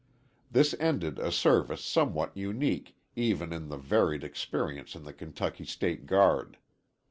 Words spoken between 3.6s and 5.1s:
the varied experience in